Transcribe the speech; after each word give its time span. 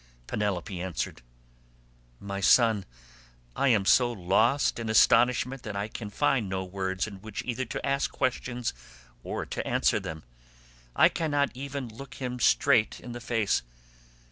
Penelope 0.25 0.81
answered, 0.81 1.21
"My 2.19 2.39
son, 2.41 2.85
I 3.55 3.67
am 3.67 3.85
so 3.85 4.11
lost 4.11 4.79
in 4.79 4.89
astonishment 4.89 5.61
that 5.61 5.75
I 5.75 5.87
can 5.87 6.09
find 6.09 6.49
no 6.49 6.63
words 6.63 7.05
in 7.05 7.21
which 7.21 7.43
either 7.45 7.65
to 7.65 7.85
ask 7.85 8.11
questions 8.11 8.73
or 9.23 9.45
to 9.45 9.67
answer 9.67 9.99
them. 9.99 10.23
I 10.95 11.07
cannot 11.07 11.51
even 11.53 11.87
look 11.87 12.15
him 12.15 12.39
straight 12.39 12.99
in 12.99 13.11
the 13.11 13.21
face. 13.21 13.61